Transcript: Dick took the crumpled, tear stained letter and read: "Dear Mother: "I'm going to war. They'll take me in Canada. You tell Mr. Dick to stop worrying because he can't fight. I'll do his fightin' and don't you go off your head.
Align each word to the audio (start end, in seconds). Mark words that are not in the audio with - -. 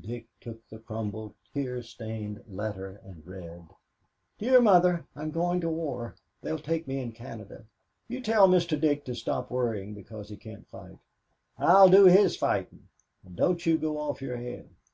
Dick 0.00 0.28
took 0.40 0.66
the 0.70 0.78
crumpled, 0.78 1.34
tear 1.52 1.82
stained 1.82 2.42
letter 2.48 3.02
and 3.04 3.22
read: 3.26 3.66
"Dear 4.38 4.58
Mother: 4.62 5.04
"I'm 5.14 5.30
going 5.30 5.60
to 5.60 5.68
war. 5.68 6.14
They'll 6.40 6.58
take 6.58 6.88
me 6.88 7.00
in 7.02 7.12
Canada. 7.12 7.66
You 8.08 8.22
tell 8.22 8.48
Mr. 8.48 8.80
Dick 8.80 9.04
to 9.04 9.14
stop 9.14 9.50
worrying 9.50 9.92
because 9.92 10.30
he 10.30 10.38
can't 10.38 10.66
fight. 10.70 10.96
I'll 11.58 11.90
do 11.90 12.06
his 12.06 12.34
fightin' 12.34 12.88
and 13.26 13.36
don't 13.36 13.66
you 13.66 13.76
go 13.76 13.98
off 13.98 14.22
your 14.22 14.38
head. 14.38 14.70